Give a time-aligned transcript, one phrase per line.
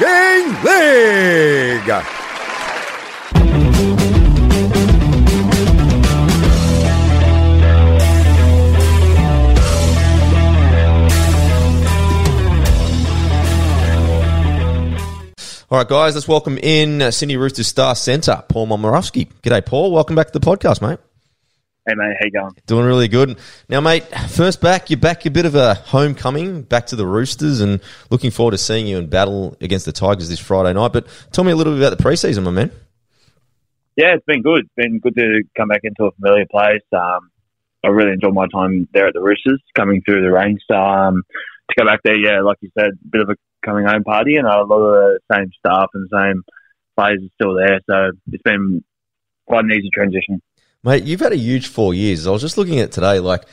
[0.00, 1.90] Talking League.
[15.72, 19.30] All right, guys, let's welcome in uh, Sydney Roosters star centre, Paul Momirovski.
[19.42, 19.92] G'day, Paul.
[19.92, 20.98] Welcome back to the podcast, mate.
[21.88, 22.54] Hey mate, how you going?
[22.66, 23.38] Doing really good.
[23.70, 27.60] Now, mate, first back, you're back a bit of a homecoming, back to the Roosters,
[27.60, 27.80] and
[28.10, 30.92] looking forward to seeing you in battle against the Tigers this Friday night.
[30.92, 32.70] But tell me a little bit about the preseason, my man.
[33.96, 34.60] Yeah, it's been good.
[34.60, 36.82] It's been good to come back into a familiar place.
[36.92, 37.30] Um,
[37.82, 40.64] I really enjoyed my time there at the Roosters, coming through the ranks.
[40.68, 41.22] Um,
[41.70, 44.36] to go back there, yeah, like you said, a bit of a coming home party,
[44.36, 46.42] and a lot of the same staff and same
[46.94, 47.80] players are still there.
[47.88, 48.84] So it's been
[49.46, 50.42] quite an easy transition.
[50.82, 52.26] Mate, you've had a huge four years.
[52.26, 53.44] I was just looking at today, like,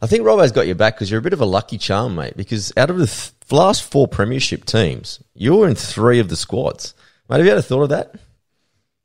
[0.00, 2.36] I think Robbo's got your back because you're a bit of a lucky charm, mate,
[2.36, 6.36] because out of the th- last four premiership teams, you were in three of the
[6.36, 6.94] squads.
[7.28, 8.14] Mate, have you ever thought of that?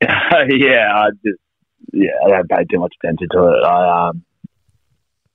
[0.00, 1.38] yeah, I just
[1.92, 3.64] yeah, I don't pay too much attention to it.
[3.64, 4.24] I um,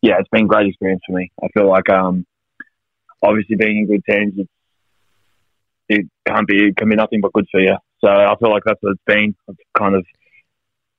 [0.01, 1.31] yeah, it's been a great experience for me.
[1.43, 2.25] I feel like um,
[3.21, 4.49] obviously being in good teams, it's,
[5.89, 7.75] it can't be it can be nothing but good for you.
[8.03, 9.35] So I feel like that's what it's been.
[9.49, 10.05] I've kind of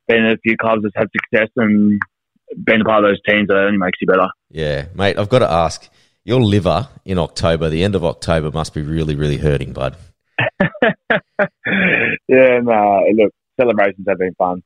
[0.08, 2.00] been in a few clubs that's had success and
[2.64, 4.28] being a part of those teams that only makes you better.
[4.50, 5.89] Yeah, mate, I've got to ask,
[6.25, 9.97] your liver in October, the end of October, must be really, really hurting, bud.
[12.28, 14.62] yeah, no, look, celebrations have been fun.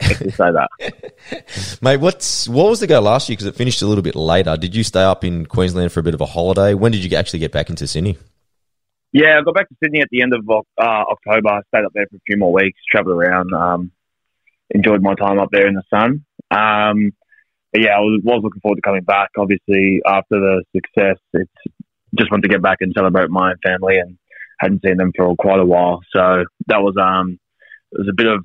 [0.00, 1.78] Let's just say that.
[1.82, 3.34] Mate, what's what was the go last year?
[3.34, 4.56] Because it finished a little bit later.
[4.56, 6.74] Did you stay up in Queensland for a bit of a holiday?
[6.74, 8.16] When did you actually get back into Sydney?
[9.12, 11.48] Yeah, I got back to Sydney at the end of uh, October.
[11.48, 13.90] I stayed up there for a few more weeks, travelled around, um,
[14.70, 16.24] enjoyed my time up there in the sun.
[16.50, 17.12] Um,
[17.72, 19.30] but yeah, I was, was looking forward to coming back.
[19.36, 21.50] Obviously, after the success, it's
[22.18, 24.16] just wanted to get back and celebrate my family, and
[24.58, 26.00] hadn't seen them for quite a while.
[26.14, 27.38] So that was um,
[27.92, 28.44] it was a bit of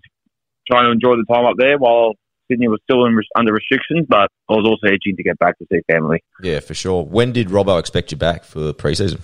[0.70, 2.14] trying to enjoy the time up there while
[2.50, 5.66] Sydney was still in, under restrictions, but I was also itching to get back to
[5.72, 6.24] see family.
[6.42, 7.04] Yeah, for sure.
[7.04, 9.20] When did Robbo expect you back for preseason?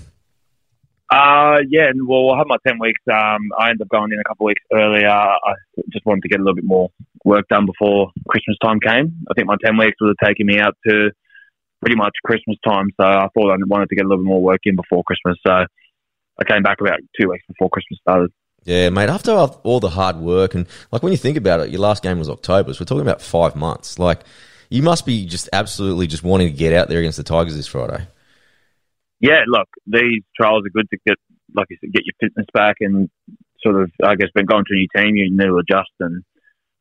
[1.12, 3.02] Uh, yeah, well, I had my 10 weeks.
[3.12, 5.10] Um, I ended up going in a couple of weeks earlier.
[5.10, 5.56] I
[5.92, 6.90] just wanted to get a little bit more
[7.26, 9.16] work done before Christmas time came.
[9.30, 11.10] I think my 10 weeks have taken me out to
[11.82, 12.90] pretty much Christmas time.
[13.00, 15.38] So I thought I wanted to get a little bit more work in before Christmas.
[15.46, 18.32] So I came back about two weeks before Christmas started.
[18.66, 19.10] Yeah, mate.
[19.10, 22.20] After all the hard work and like when you think about it, your last game
[22.20, 22.74] was October.
[22.74, 23.98] So we're talking about five months.
[23.98, 24.22] Like
[24.70, 27.68] you must be just absolutely just wanting to get out there against the Tigers this
[27.68, 28.08] Friday.
[29.20, 31.18] Yeah, look, these trials are good to get,
[31.54, 33.10] like you said, get your fitness back and
[33.62, 36.24] sort of, I guess, been going to a new team, you need to adjust and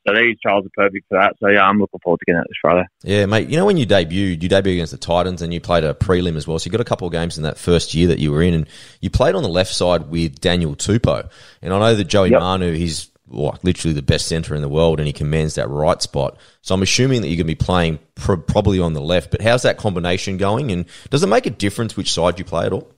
[0.08, 1.34] so these trials are perfect for that.
[1.40, 2.86] So yeah, I'm looking forward to getting out this Friday.
[3.02, 3.48] Yeah, mate.
[3.48, 6.36] You know when you debuted, you debuted against the Titans and you played a prelim
[6.36, 6.58] as well.
[6.58, 8.54] So you got a couple of games in that first year that you were in,
[8.54, 8.66] and
[9.00, 11.28] you played on the left side with Daniel Tupou.
[11.60, 12.40] And I know that Joey yep.
[12.40, 16.00] Manu, he's like literally the best centre in the world, and he commands that right
[16.00, 16.36] spot.
[16.62, 19.30] So I'm assuming that you're going to be playing pr- probably on the left.
[19.30, 20.70] But how's that combination going?
[20.70, 22.90] And does it make a difference which side you play at all?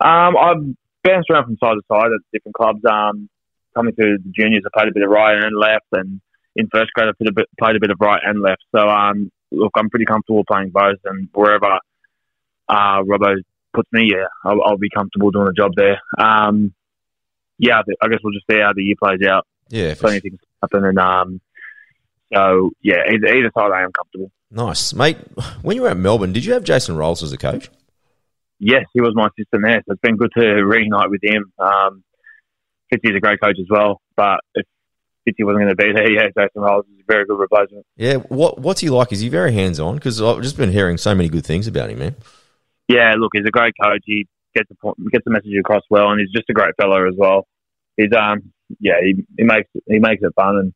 [0.00, 0.62] Um, I've
[1.04, 2.80] bounced around from side to side at different clubs.
[2.84, 3.28] Um,
[3.74, 6.20] coming through the juniors, I played a bit of right and left, and
[6.56, 8.62] in first grade, I played a bit, played a bit of right and left.
[8.74, 11.78] So, um, look, I'm pretty comfortable playing both, and wherever
[12.68, 13.36] uh, Robbo
[13.72, 16.00] puts me, yeah, I'll, I'll, be comfortable doing a job there.
[16.18, 16.74] Um,
[17.60, 19.46] yeah, I guess we'll just see how the year plays out.
[19.68, 21.40] Yeah, plenty of things happen, and um,
[22.32, 24.32] so yeah, either, either side, I am comfortable.
[24.50, 25.18] Nice, mate.
[25.62, 27.70] When you were at Melbourne, did you have Jason Ryles as a coach?
[28.58, 29.82] Yes, he was my assistant there.
[29.86, 31.52] So it's been good to reunite with him.
[31.58, 32.02] Um,
[32.92, 34.66] Fitzy's a great coach as well, but if
[35.28, 37.86] Fitzy wasn't going to be there, yeah, Jason Ryles is a very good replacement.
[37.96, 39.12] Yeah, what what's he like?
[39.12, 39.96] Is he very hands on?
[39.96, 42.16] Because I've just been hearing so many good things about him, man.
[42.88, 44.02] Yeah, look, he's a great coach.
[44.04, 44.26] He
[44.56, 47.46] gets the gets the message across well, and he's just a great fellow as well.
[48.00, 50.74] He's um, yeah, he, he makes he makes it fun, and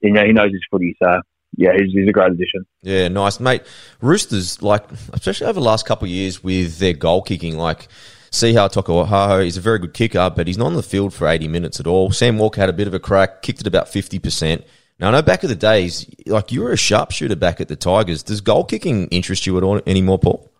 [0.00, 1.20] you know he knows his footy, so
[1.56, 2.66] yeah, he's, he's a great addition.
[2.82, 3.62] Yeah, nice, mate.
[4.00, 7.88] Roosters, like, especially over the last couple of years with their goal kicking, like,
[8.30, 11.48] Siha Taukei'aho, is a very good kicker, but he's not on the field for 80
[11.48, 12.10] minutes at all.
[12.10, 14.62] Sam Walker had a bit of a crack, kicked it about 50%.
[15.00, 17.76] Now, I know back in the days, like you were a sharpshooter back at the
[17.76, 18.22] Tigers.
[18.22, 20.50] Does goal kicking interest you at all anymore, Paul?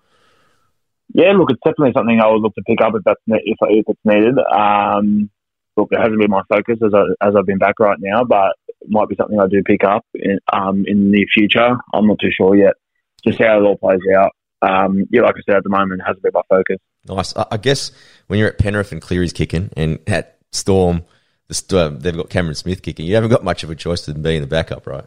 [1.13, 3.85] Yeah, look, it's definitely something I would look to pick up if that's if, if
[3.89, 4.39] it's needed.
[4.39, 5.31] Um,
[5.79, 8.53] look, it hasn't been my focus as I, as I've been back right now, but
[8.81, 11.77] it might be something I do pick up in um in the near future.
[11.95, 12.75] I'm not too sure yet.
[13.27, 14.33] Just how it all plays out.
[14.61, 16.79] Um, yeah, like I said, at the moment, it hasn't been my focus.
[17.07, 17.37] Nice.
[17.37, 17.93] I, I guess
[18.27, 21.05] when you're at Penrith and Cleary's kicking, and at Storm,
[21.47, 23.07] the Storm, they've got Cameron Smith kicking.
[23.07, 25.05] You haven't got much of a choice than being the backup, right?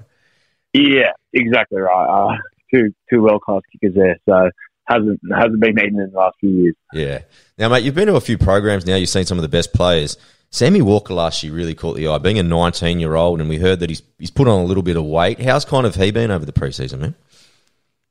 [0.74, 2.34] Yeah, exactly right.
[2.34, 2.38] Uh,
[2.74, 4.50] two two world class kickers there, so
[4.86, 6.76] hasn't hasn't been needed in the last few years.
[6.94, 7.20] Yeah.
[7.58, 8.96] Now, mate, you've been to a few programs now.
[8.96, 10.18] You've seen some of the best players.
[10.52, 13.58] Sammy Walker last year really caught the eye, being a 19 year old, and we
[13.58, 15.40] heard that he's he's put on a little bit of weight.
[15.40, 17.16] How's kind of he been over the preseason, man?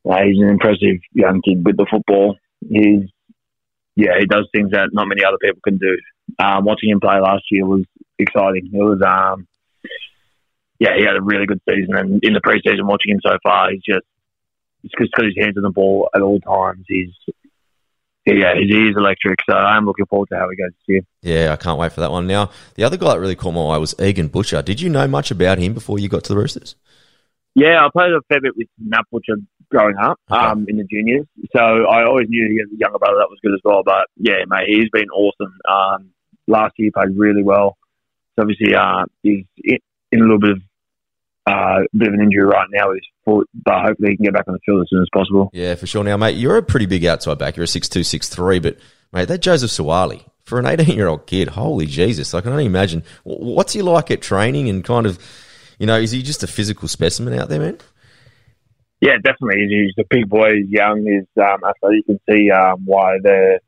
[0.08, 2.36] Uh, he's an impressive young kid with the football.
[2.66, 3.10] He's
[3.94, 5.98] yeah, he does things that not many other people can do.
[6.38, 7.84] Um, watching him play last year was
[8.18, 8.70] exciting.
[8.72, 9.46] It was um,
[10.78, 13.70] yeah, he had a really good season, and in the preseason, watching him so far,
[13.70, 14.06] he's just
[14.82, 16.86] it's just got his hands on the ball at all times.
[16.88, 17.12] He's
[18.26, 19.38] yeah, he is electric.
[19.48, 21.00] So I'm looking forward to how he goes this year.
[21.22, 22.26] Yeah, I can't wait for that one.
[22.26, 24.62] Now, the other guy that really caught my eye was Egan Butcher.
[24.62, 26.76] Did you know much about him before you got to the Roosters?
[27.54, 29.34] Yeah, I played a fair bit with Matt Butcher
[29.70, 30.40] growing up Okay.
[30.40, 31.26] um, in the juniors.
[31.54, 33.82] So I always knew he had a younger brother that was good as well.
[33.84, 35.52] But yeah, mate, he's been awesome.
[35.68, 36.10] Um,
[36.46, 37.76] last year he played really well.
[38.36, 39.44] So obviously uh, he's
[40.12, 40.62] in a little bit of
[41.46, 44.34] uh, bit of an injury right now with his foot, but hopefully he can get
[44.34, 45.50] back on the field as soon as possible.
[45.52, 46.04] Yeah, for sure.
[46.04, 47.56] Now, mate, you're a pretty big outside back.
[47.56, 48.76] You're a six two, six three, but
[49.12, 52.34] mate, that Joseph Suaalii for an 18 year old kid, holy Jesus!
[52.34, 53.02] I can only imagine.
[53.24, 55.18] What's he like at training and kind of,
[55.78, 57.78] you know, is he just a physical specimen out there, man?
[59.00, 59.66] Yeah, definitely.
[59.68, 60.56] He's a big boy.
[60.56, 61.02] He's young.
[61.06, 62.04] He's um, athletic.
[62.06, 63.60] You can see um, why they're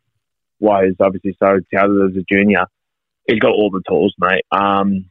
[0.59, 2.67] why he's obviously so touted as a junior.
[3.27, 4.45] He's got all the tools, mate.
[4.53, 5.07] Um,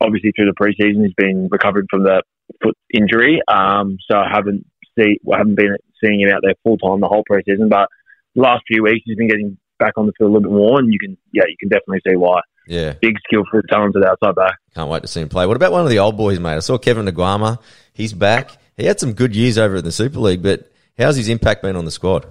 [0.00, 2.22] obviously, through the preseason, he's been recovering from the
[2.62, 3.40] foot injury.
[3.48, 4.66] Um, so I haven't
[4.98, 7.88] see I haven't been seeing him out there full time the whole preseason, but
[8.34, 10.92] last few weeks he's been getting back on the field a little bit more, and
[10.92, 12.40] you can yeah you can definitely see why.
[12.66, 14.54] Yeah, Big skillful, talented outside back.
[14.74, 15.46] can't wait to see him play.
[15.46, 16.54] What about one of the old boys, mate?
[16.56, 17.58] I saw Kevin Naiqama.
[17.92, 18.50] He's back.
[18.76, 21.74] He had some good years over in the Super League, but how's his impact been
[21.74, 22.26] on the squad?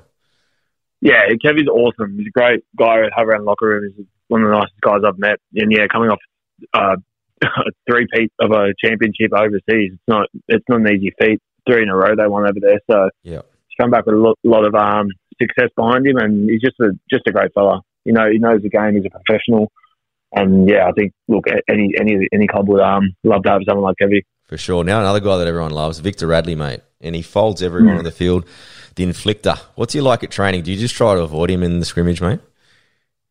[1.01, 2.17] Yeah, Kevin's awesome.
[2.17, 3.91] He's a great guy to have around the locker room.
[3.95, 5.39] He's one of the nicest guys I've met.
[5.55, 6.19] And yeah, coming off
[6.73, 6.95] uh,
[7.43, 11.39] a three-peat of a championship overseas, it's not it's not an easy feat.
[11.67, 12.79] Three in a row they won over there.
[12.89, 13.41] So Yeah.
[13.67, 15.09] he's come back with a lot, lot of um,
[15.41, 17.81] success behind him, and he's just a just a great fella.
[18.05, 18.95] You know, he knows the game.
[18.95, 19.71] He's a professional,
[20.33, 23.85] and yeah, I think look, any any any club would um love to have someone
[23.85, 24.21] like Kevin.
[24.47, 24.83] For sure.
[24.83, 28.11] Now another guy that everyone loves, Victor Radley, mate, and he folds everyone on the
[28.11, 28.45] field.
[28.95, 29.57] The inflictor.
[29.75, 30.63] What's he like at training?
[30.63, 32.39] Do you just try to avoid him in the scrimmage, mate?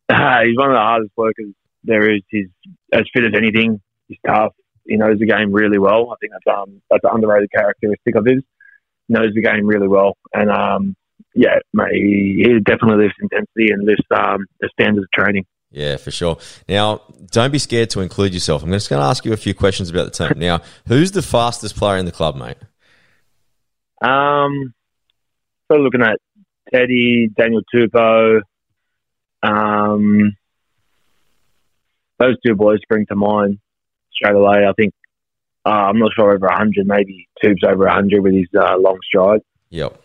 [0.07, 1.53] Uh, he's one of the hardest workers
[1.83, 2.21] there is.
[2.29, 2.47] He's
[2.93, 3.81] as fit as anything.
[4.09, 4.53] He's tough.
[4.85, 6.11] He knows the game really well.
[6.11, 8.43] I think that's um that's an underrated characteristic of his.
[9.07, 10.95] He Knows the game really well, and um
[11.35, 15.45] yeah, mate, he, he definitely lifts intensity and lifts um the standards of training.
[15.71, 16.39] Yeah, for sure.
[16.67, 17.01] Now,
[17.31, 18.63] don't be scared to include yourself.
[18.63, 20.39] I'm just going to ask you a few questions about the team.
[20.39, 22.57] Now, who's the fastest player in the club, mate?
[24.01, 24.73] Um,
[25.71, 26.17] so looking at
[26.73, 28.41] Teddy, Daniel Tupou,
[29.43, 30.35] um,
[32.17, 33.59] those two boys spring to mind
[34.21, 34.65] straight away.
[34.67, 34.93] I think
[35.65, 39.41] uh, I'm not sure over 100, maybe Tube's over 100 with his uh, long stride.
[39.69, 40.01] Yep.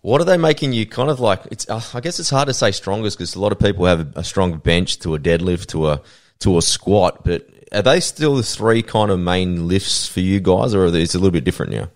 [0.00, 1.40] What are they making you kind of like?
[1.50, 4.16] It's uh, I guess it's hard to say strongest because a lot of people have
[4.16, 6.00] a, strong bench to a deadlift to a
[6.40, 10.38] to a squat, but are they still the three kind of main lifts for you
[10.40, 11.90] guys, or it's a little bit different now?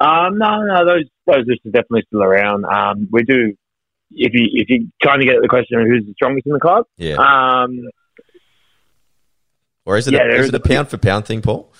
[0.00, 2.64] Um, no, no, those those lifts are definitely still around.
[2.64, 3.54] Um, we do.
[4.10, 6.58] If you if you trying to get the question of who's the strongest in the
[6.60, 7.16] club, Yeah.
[7.16, 7.78] um,
[9.86, 11.72] Or is it yeah, a, is it a pound for pound thing, Paul?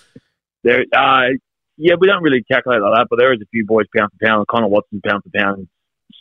[0.63, 1.29] there, uh,
[1.77, 4.27] yeah, we don't really calculate like that, but there is a few boys pound for
[4.27, 4.47] pound.
[4.47, 5.69] Connor Watson pound for pound,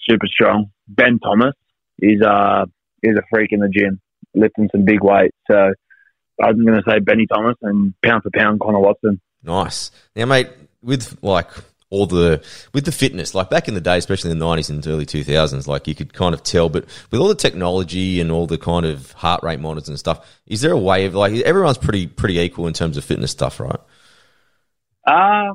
[0.10, 0.72] super strong.
[0.88, 1.56] Ben Thomas
[2.00, 2.66] is uh
[3.02, 4.00] is a freak in the gym,
[4.34, 5.36] lifting some big weights.
[5.50, 5.74] So
[6.42, 9.22] I'm going to say Benny Thomas and pound for pound Connor Watson.
[9.44, 9.92] Nice.
[10.16, 10.50] Now, mate,
[10.82, 11.50] with like
[11.94, 14.86] all the with the fitness, like back in the day, especially in the nineties and
[14.88, 16.68] early two thousands, like you could kind of tell.
[16.70, 20.40] But with all the technology and all the kind of heart rate monitors and stuff,
[20.48, 23.60] is there a way of like everyone's pretty pretty equal in terms of fitness stuff,
[23.60, 23.80] right?
[25.06, 25.54] Uh,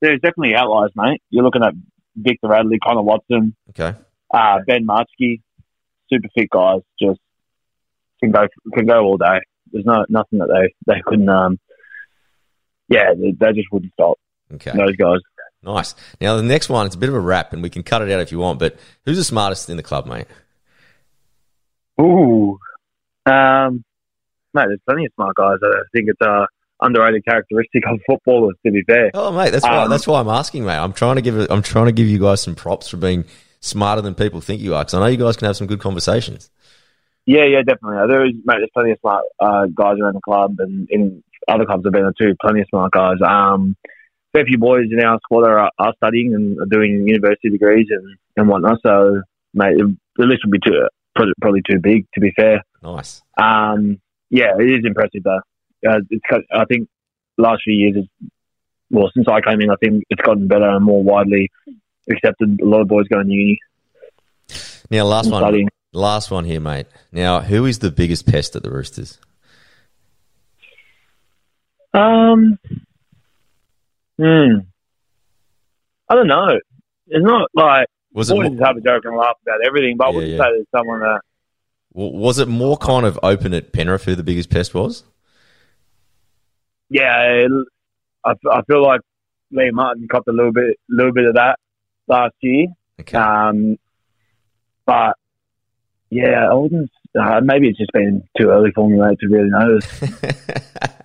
[0.00, 1.22] there's definitely outliers, mate.
[1.30, 1.74] You're looking at
[2.16, 3.96] Victor Radley, Connor Watson, Okay.
[4.34, 5.40] uh, Ben Marschke,
[6.12, 7.20] super fit guys, just
[8.20, 9.40] can go can go all day.
[9.72, 11.28] There's no nothing that they they couldn't.
[11.28, 11.58] Um,
[12.88, 14.18] yeah, they, they just wouldn't stop.
[14.52, 14.72] Okay.
[14.76, 15.20] Those guys.
[15.64, 15.94] Nice.
[16.20, 18.10] Now the next one, it's a bit of a wrap, and we can cut it
[18.10, 18.58] out if you want.
[18.58, 20.26] But who's the smartest in the club, mate?
[22.00, 22.58] Ooh,
[23.26, 23.84] um,
[24.54, 25.58] mate, there's plenty of smart guys.
[25.62, 26.46] I think it's a
[26.80, 28.56] underrated characteristic of footballers.
[28.66, 30.78] To be fair, Oh, mate, that's why Um, that's why I'm asking, mate.
[30.78, 33.24] I'm trying to give it, I'm trying to give you guys some props for being
[33.60, 35.80] smarter than people think you are, because I know you guys can have some good
[35.80, 36.50] conversations.
[37.24, 38.08] Yeah, yeah, definitely.
[38.08, 38.56] There is, mate.
[38.58, 42.02] There's plenty of smart uh, guys around the club, and in other clubs I've been
[42.02, 42.34] there too.
[42.40, 43.18] Plenty of smart guys.
[43.24, 43.76] Um,
[44.32, 48.16] fair few boys in our squad are, are studying and are doing university degrees and,
[48.36, 48.78] and whatnot.
[48.84, 49.22] So,
[49.54, 49.76] mate,
[50.16, 50.86] the list would be too
[51.40, 52.06] probably too big.
[52.14, 53.22] To be fair, Nice.
[53.40, 55.40] um, yeah, it is impressive though.
[55.86, 56.88] Uh, it's I think
[57.38, 58.28] last few years, is,
[58.90, 61.50] well, since I came in, I think it's gotten better and more widely
[62.10, 62.60] accepted.
[62.62, 63.58] A lot of boys going to uni
[64.90, 65.42] Now, last one.
[65.42, 65.68] studying.
[65.94, 66.86] Last one here, mate.
[67.10, 69.18] Now, who is the biggest pest at the Roosters?
[71.92, 72.58] Um,
[74.22, 74.58] hmm.
[76.08, 76.58] I don't know.
[77.08, 80.08] It's not like Was it more, just have a joke and laugh about everything, but
[80.08, 80.38] I wouldn't yeah.
[80.38, 81.20] say there's someone that.
[81.94, 85.04] w- was it more kind of open at Penrith who the biggest pest was?
[86.88, 87.66] Yeah, it-
[88.24, 89.00] I, I feel like
[89.52, 91.58] Liam Martin copped a little bit, little bit of that
[92.06, 92.68] last year.
[93.00, 93.18] Okay.
[93.18, 93.76] Um,
[94.86, 95.16] but
[96.10, 96.90] yeah, I wouldn't.
[97.18, 99.78] Uh, maybe it's just been too early for me mate, to really know.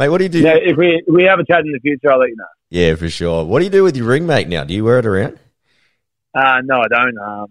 [0.00, 0.40] mate, what do you do?
[0.40, 2.44] Yeah, if we if we have a chat in the future, I'll let you know.
[2.70, 3.44] Yeah, for sure.
[3.44, 4.48] What do you do with your ring, mate?
[4.48, 5.38] Now, do you wear it around?
[6.34, 7.18] Uh, no, I don't.
[7.18, 7.46] Um,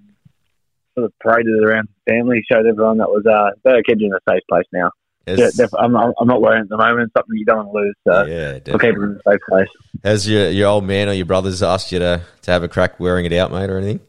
[0.95, 4.05] sort of paraded it around the family, showed everyone that was uh, better kept it
[4.05, 4.91] in a safe place now.
[5.27, 7.01] Yeah, I'm, I'm not wearing it at the moment.
[7.01, 8.79] It's something you don't want to lose, so yeah, I'll definitely.
[8.79, 9.67] keep it in a safe place.
[10.03, 12.99] Has your your old man or your brothers asked you to, to have a crack
[12.99, 13.99] wearing it out, mate, or anything?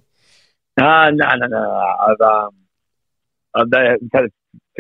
[0.81, 1.71] Uh, no, no, no.
[1.71, 2.51] I've um,
[3.55, 4.31] I've I've had a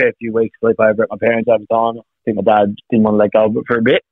[0.01, 2.03] fair few weeks sleep over at my parents over time.
[2.31, 4.03] Think my dad didn't want to let go of it for a bit,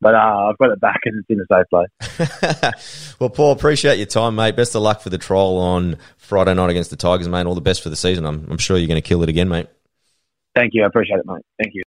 [0.00, 3.16] but uh, I've got it back and it's in a safe place.
[3.18, 4.56] well, Paul, appreciate your time, mate.
[4.56, 7.46] Best of luck for the trial on Friday night against the Tigers, mate.
[7.46, 8.26] All the best for the season.
[8.26, 9.68] I'm, I'm sure you're going to kill it again, mate.
[10.54, 10.84] Thank you.
[10.84, 11.42] I appreciate it, mate.
[11.58, 11.82] Thank you.